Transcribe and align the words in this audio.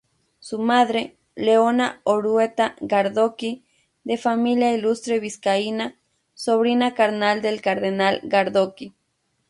Su 0.39 0.57
madre, 0.57 1.15
Leona 1.35 2.01
Orueta 2.05 2.75
Gardoqui, 2.81 3.63
de 4.03 4.17
familia 4.17 4.73
ilustre 4.73 5.19
vizcaína, 5.19 5.95
sobrina 6.33 6.95
carnal 6.95 7.43
del 7.43 7.61
cardenal 7.61 8.19
Gardoqui. 8.23 8.95